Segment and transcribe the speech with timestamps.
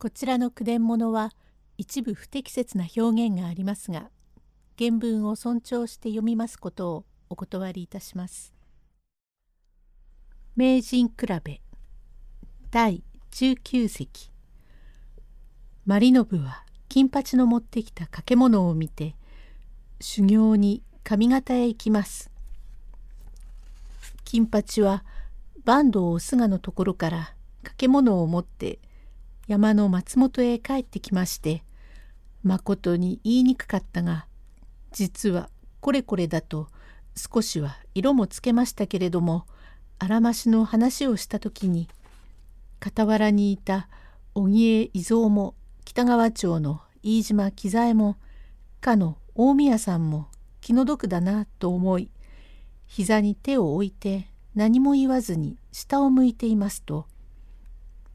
[0.00, 1.32] こちらの句伝物は
[1.76, 4.10] 一部不適切な表現がありますが
[4.78, 8.54] 原文を尊重して読みますことをお断りいたします。
[10.54, 11.60] 名人比べ
[12.70, 14.30] 第19席
[15.84, 19.16] マリノブは金八の持ってきた掛物を見て
[20.00, 22.30] 修行に上方へ行きます。
[24.24, 25.02] 金八は
[25.66, 27.34] 坂東お菅のところから
[27.64, 28.78] 掛物を持って
[29.48, 31.64] 山の松本へ帰ってきまして
[32.42, 34.26] まことに言いにくかったが
[34.92, 35.48] 実は
[35.80, 36.68] これこれだと
[37.16, 39.46] 少しは色もつけましたけれども
[39.98, 41.88] あらましの話をした時に
[42.84, 43.88] 傍らにいた
[44.34, 45.54] 荻江伊蔵も
[45.86, 48.18] 北川町の飯島喜左衛も
[48.82, 50.28] かの大宮さんも
[50.60, 52.10] 気の毒だなと思い
[52.86, 57.06] 膝に手を置いて何も言わずに下を向いていますと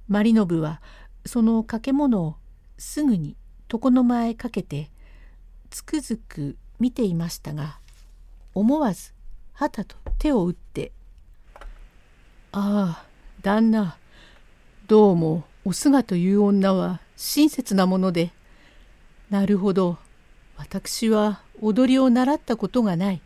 [0.08, 0.82] マリノブは
[1.26, 2.36] その掛け物を
[2.78, 3.36] すぐに
[3.72, 4.92] 床の間へかけて
[5.70, 7.80] つくづく見ていましたが
[8.54, 9.14] 思わず
[9.54, 10.92] はたと手を打って
[12.52, 13.06] 「ああ
[13.42, 13.98] 旦那
[14.88, 18.32] どうもお姿という女は親切なもので
[19.30, 19.98] なるほど
[20.58, 23.22] 私は踊りを習ったことがない。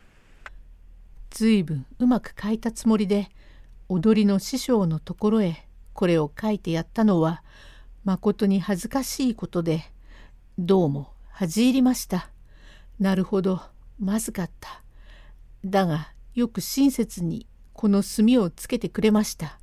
[1.30, 3.30] ずいぶんうまく書いたつもりで
[3.90, 7.44] 踊りの師匠のところへこれを書いてやったのは
[8.08, 9.84] まことに恥ずかしいことで
[10.58, 12.30] どうも恥じ入りました。
[13.02, 13.60] なるほど
[14.00, 14.82] まずかった。
[15.66, 19.60] だがよく親切にこの墨をつけてくれました。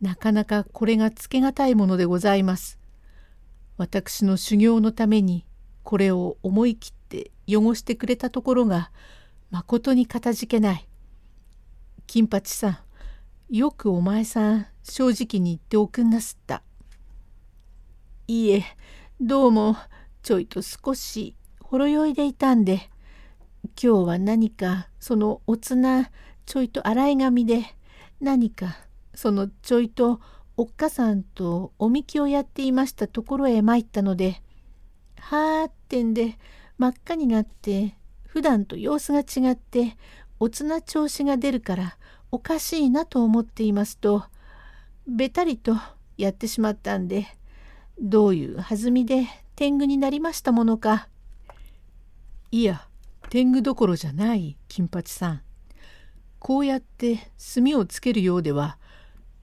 [0.00, 2.78] なかなかこれがつけがたいものでございます。
[3.76, 5.44] 私の修行のために
[5.82, 8.90] これを思い切って汚してくれたところが
[9.50, 10.88] まことにかたじけない。
[12.06, 12.78] 金八さん
[13.54, 16.62] よくお前さん正直に言っておくんなすった。
[18.28, 18.64] いえ、
[19.20, 19.76] どうも、
[20.22, 22.88] ちょいと少しほろ酔いでいたんで、
[23.82, 26.08] 今日は何かそのおつな
[26.46, 27.64] ちょいと洗い髪で、
[28.20, 28.76] 何か
[29.12, 30.20] そのちょいと
[30.56, 34.40] おっかさんとおみきをやっていましたところへ参ったので、
[35.18, 36.38] はーってんで
[36.78, 39.96] 真っ赤になって普段と様子が違って
[40.38, 41.96] おつな調子が出るから
[42.30, 44.24] おかしいなと思っていますと
[45.08, 45.76] べたりと
[46.16, 47.26] やってしまったんで
[48.00, 51.08] どういう弾みで天狗になりましたものか。
[52.50, 52.86] いや
[53.30, 55.42] 天狗どころじゃない金八さん。
[56.38, 58.76] こうやって墨をつけるようでは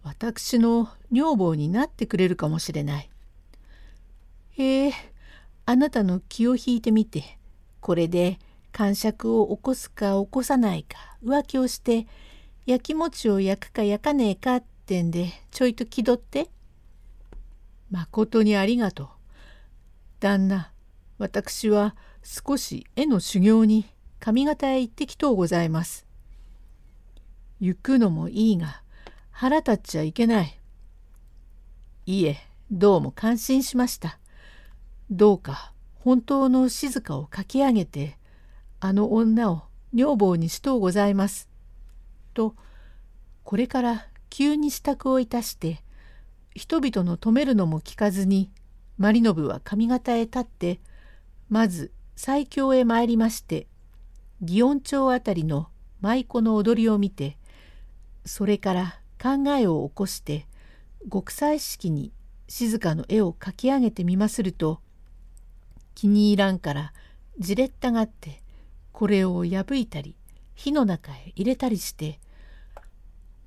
[0.03, 3.09] 私の女房になってくれるかもしれない。
[4.57, 4.93] へえ
[5.65, 7.37] あなたの気を引いてみて
[7.79, 8.39] これで
[8.71, 12.07] 感触を起こすか起こさないか浮気をして
[12.65, 16.49] 焼き餅を焼くか焼かねえかってんでちょいと気取って。
[17.89, 19.07] まことにありがとう。
[20.19, 20.71] 旦那、
[21.17, 23.85] 私は少し絵の修行に
[24.19, 26.05] 上方へ行ってきとうございます。
[27.59, 28.83] 行くのもいいが
[29.31, 30.59] 腹立っちゃいけない。
[32.05, 32.37] いえ、
[32.71, 34.19] どうも感心しました。
[35.09, 38.17] どうか本当の静かを書き上げて
[38.79, 39.63] あの女を
[39.93, 41.49] 女房にしとうございます。
[42.33, 42.55] と
[43.43, 45.83] これから急に支度をいたして
[46.59, 48.51] 人々の止めるのも聞かずに
[48.97, 50.81] マリノブは上方へ立って
[51.47, 53.65] まず最強へ参りまして
[54.43, 55.69] 祇園町あたりの
[56.01, 57.37] 舞妓の踊りを見て
[58.25, 60.47] それから考えを起こして
[61.09, 62.11] 極彩色に
[62.49, 64.81] 静かの絵を描き上げてみますると
[65.95, 66.91] 気に入らんから
[67.39, 68.41] じれったがって
[68.91, 70.17] これを破いたり
[70.55, 72.19] 火の中へ入れたりして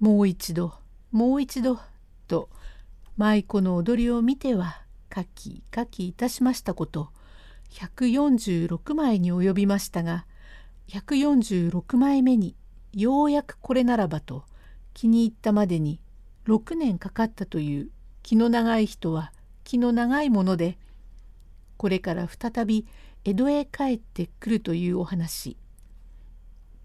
[0.00, 0.72] もう一度
[1.10, 1.78] もう一度
[2.26, 2.48] と
[3.16, 4.82] 舞妓の踊りを見ては
[5.14, 7.10] 書き書きいたしましたこと
[7.70, 10.26] 146枚に及びましたが
[10.88, 12.56] 146枚目に
[12.92, 14.44] ようやくこれならばと
[14.94, 16.00] 気に入ったまでに
[16.46, 17.88] 6年かかったという
[18.22, 19.32] 気の長い人は
[19.64, 20.78] 気の長いもので
[21.76, 22.86] これから再び
[23.24, 25.56] 江戸へ帰ってくるというお話。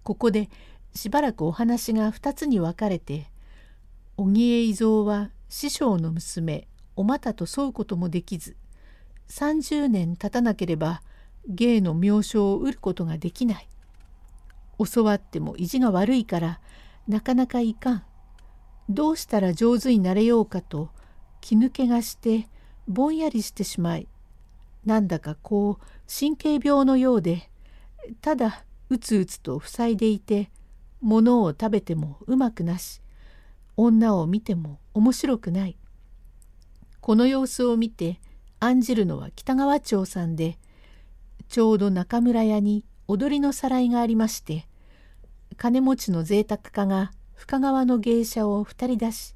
[0.04, 0.50] ここで
[0.96, 3.28] しばらくお話が2つに分かれて
[4.16, 8.56] 荻江伊蔵は師匠の娘お股と添うこともできず
[9.30, 11.02] 30年経たなければ
[11.48, 13.68] 芸の名称を得ることができない。
[14.94, 16.60] 教わっても意地が悪いから
[17.08, 18.04] なかなかいかん。
[18.90, 20.90] どうしたら上手になれようかと
[21.42, 22.48] 気抜けがして
[22.88, 24.08] ぼんやりしてしまい
[24.86, 27.50] なんだかこう神経病のようで
[28.22, 30.50] ただうつうつと塞いでいて
[31.02, 33.02] 物を食べてもうまくなし
[33.78, 35.78] 女を見ても面白くない
[37.00, 38.20] この様子を見て
[38.60, 40.58] 案じるのは北川町さんで
[41.48, 44.68] ちょうど中村屋に踊りのさらいがありまして
[45.56, 49.36] 金持ちの贅沢家が深川の芸者を二人出し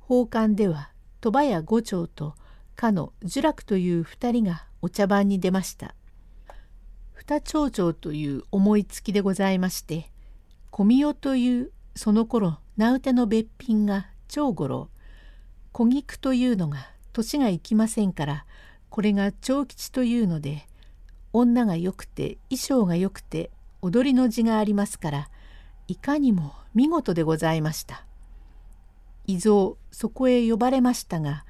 [0.00, 0.90] 宝冠では
[1.20, 2.34] 鳥羽屋五丁と
[2.76, 5.96] かの呪楽という二人がお茶番に出ました。
[7.26, 10.12] 二町長という思いつきでございまして
[10.70, 14.88] 小見代というその頃名うての別品が長五郎
[15.72, 18.44] 小菊というのが年がいきませんから
[18.90, 20.66] これが長吉というので
[21.32, 23.50] 女がよくて衣装がよくて
[23.80, 25.30] 踊りの字がありますから
[25.88, 28.04] いかにも見事でございました。
[29.26, 31.44] 伊蔵そこへ呼ばれましたが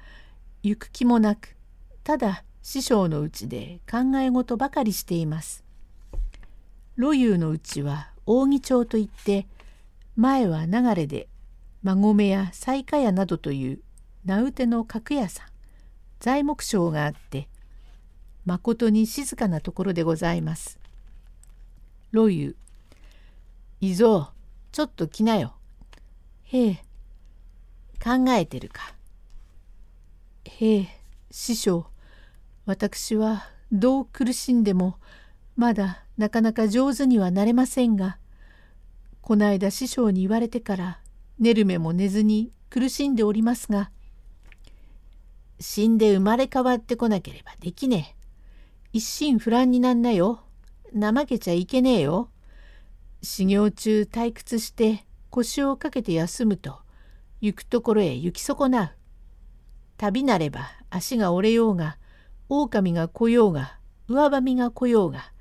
[0.63, 1.55] 行く気もなく
[2.03, 5.63] ただ師匠のうちで考え事ばかりしています。
[6.97, 9.45] 路遊のうちは扇町といって
[10.17, 11.29] 前は流れで
[11.83, 13.79] 馬込や西下屋などという
[14.25, 15.47] 名うての角屋さん
[16.19, 17.47] 材木商があって
[18.43, 20.79] まことに静かなところでございます。
[22.13, 22.55] 路遊
[23.79, 24.31] いぞ
[24.71, 25.53] ちょっと来なよ。
[26.45, 26.75] へえ
[28.03, 28.95] 考えてるか。
[30.45, 30.87] へえ
[31.29, 31.85] 師匠
[32.65, 34.97] 私はどう苦しんでも
[35.55, 38.17] まだなかなか上手にはなれませんが
[39.27, 41.01] こないだ師匠に言われてから
[41.37, 43.91] 寝る目も寝ずに苦しんでおりますが
[45.59, 48.15] 死んで生まれ変わってこなければできね
[48.93, 48.97] え。
[48.99, 50.45] 一心不乱になんなよ。
[50.97, 52.29] 怠けちゃいけねえよ。
[53.21, 56.79] 修行中退屈して腰をかけて休むと
[57.41, 58.91] 行くところへ行き損なう。
[59.97, 61.97] 旅なれば足が折れようが
[62.47, 63.77] 狼が来ようが
[64.07, 65.33] 上ばみが来ようが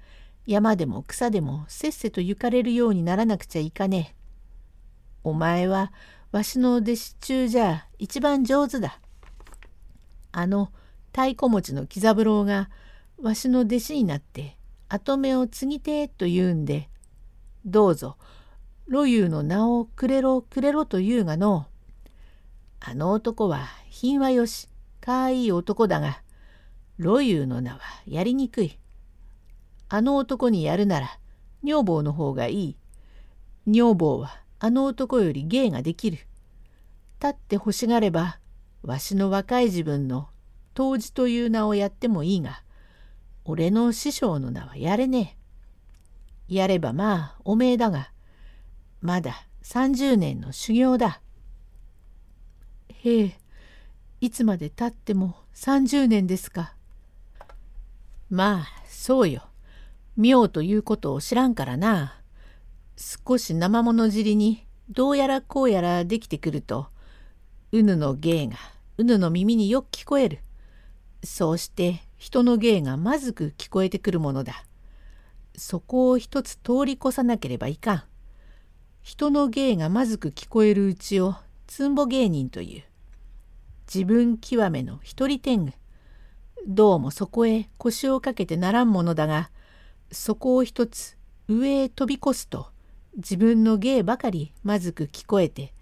[0.47, 4.17] 山でも草でもせっせと行かれるようにならなくちゃいかねえ。
[5.25, 5.93] お前は
[6.31, 9.01] わしの弟子中じゃ一番上手だ。
[10.31, 10.71] あの
[11.13, 12.71] 太鼓持ちの喜三郎が
[13.21, 14.57] わしの弟子になって
[14.89, 16.91] 跡目を継ぎてえと言うんで
[17.65, 18.17] どうぞ
[18.89, 21.67] 路遊の名をくれろくれろと言うがの
[22.81, 24.69] あの男は品はよし
[25.01, 26.21] かわいい男だが
[26.99, 28.79] 路遊の名はやりにくい。
[29.89, 31.19] あの男にやるなら
[31.63, 32.77] 女房の方がいい。
[33.67, 36.19] 女房はあの男より芸ができる。
[37.21, 38.39] 立って欲しがれば
[38.83, 40.29] わしの若い自分の
[40.75, 42.63] 当時という名をやってもいいが
[43.45, 45.37] 俺の師匠の名はやれね
[46.49, 46.55] え。
[46.57, 48.11] やればまあおめえだが
[49.01, 51.21] まだ30年の修行だ。
[52.89, 53.39] へえ
[54.21, 56.75] いつまでたっても30年ですか。
[58.31, 59.49] まあそうよ。
[60.17, 62.21] 妙ということを知らんからな。
[62.97, 66.87] 少し生物尻にどうやらこうやらできてくると、
[67.73, 68.57] うぬの芸が
[68.97, 70.39] うぬの耳によく聞こえる。
[71.23, 74.65] そうして人の芸がまずく聞こえてくるものだ。
[75.55, 78.03] そこを一つ通り越さなければいかん。
[79.03, 81.35] 人の芸がまずく聞こえるうちを
[81.67, 82.85] つんぼ芸人という。
[83.93, 85.75] 自分極めの一人天狗。
[86.67, 89.51] どうもそこへ腰をかけてならんものだが、
[90.11, 91.17] そこを一つ
[91.49, 92.69] 上へ飛び越すと
[93.17, 95.73] 自分の芸ばかりまずく聞こえて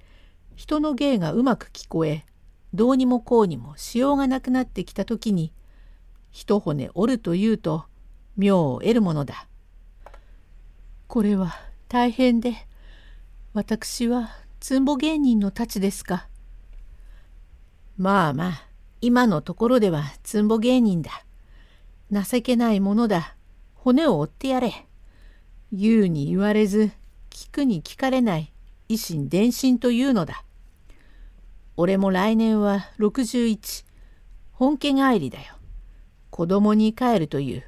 [0.54, 2.24] 人の芸がうまく聞こえ
[2.72, 5.52] どうにもこうにもしようがなくなってきた時に
[6.32, 7.84] 一骨折るというと
[8.36, 9.46] 妙を得るものだ。
[11.06, 11.54] これは
[11.88, 12.54] 大変で
[13.52, 16.26] 私はつんぼ芸人のたちですか。
[17.96, 18.62] まあまあ
[19.00, 21.24] 今のところではつんぼ芸人だ。
[22.10, 23.36] 情けないものだ。
[23.84, 24.86] 骨を折ってやれ。
[25.70, 26.90] 言うに言われず、
[27.28, 28.50] 聞くに聞かれない
[28.88, 30.42] 維心伝心というのだ。
[31.76, 33.84] 俺も来年は61、
[34.52, 35.56] 本家帰りだよ。
[36.30, 37.64] 子供に帰るという。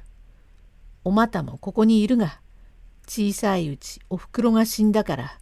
[1.03, 2.41] お股もここにいるが、
[3.07, 5.39] 小さいうちおふくろが死んだから、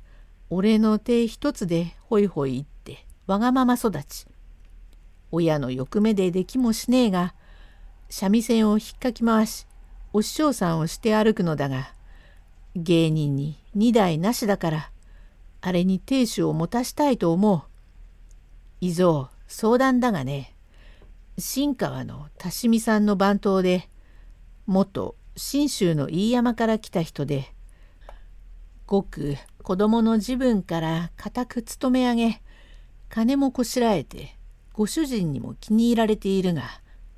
[0.49, 4.25] 俺の手一つでほいほい言ってわがまま育ち。
[5.31, 7.33] 親の欲目でできもしねえが、
[8.09, 9.65] 三味線をひっかき回し、
[10.17, 11.89] お師匠さんをして歩くのだが
[12.73, 14.89] 芸人に二代なしだから
[15.59, 17.63] あれに亭主を持たしたいと思う。
[18.79, 20.55] いぞ相談だがね
[21.37, 23.89] 新川の多志美さんの番頭で
[24.67, 27.53] 元信州の飯山から来た人で
[28.87, 32.41] ごく子供の自分から固く勤め上げ
[33.09, 34.37] 金もこしらえて
[34.71, 36.63] ご主人にも気に入られているが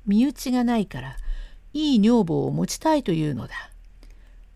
[0.04, 1.16] 身内がないから
[1.72, 3.54] いい女房を持ちたいというのだ。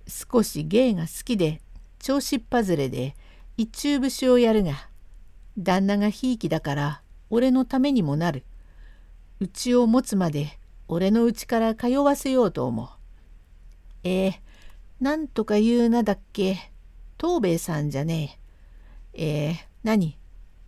[0.07, 1.61] 少し芸が好きで
[1.99, 3.15] 調子っぱずれで
[3.57, 4.89] 一中節をやるが
[5.57, 8.45] 旦那がひいきだから俺のためにもなる。
[9.41, 12.89] うちを持つまで俺のうちから通わせようと思う。
[14.05, 14.35] えー、
[15.01, 16.71] なんとか言うなだっけ
[17.21, 18.39] 東兵衛さんじゃね
[19.15, 19.49] え。
[19.49, 20.19] えー、何？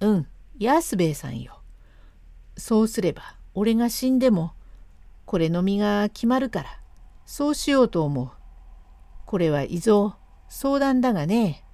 [0.00, 0.26] うん、
[0.58, 1.60] 安兵衛さんよ。
[2.56, 4.52] そうすれば俺が死んでも
[5.25, 6.81] これのみが決まるから
[7.26, 8.31] そうしようと思う。
[9.26, 10.14] これは遺贈
[10.49, 11.64] 相談だがね。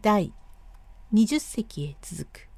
[0.00, 0.32] 第
[1.12, 2.53] 20席へ続く。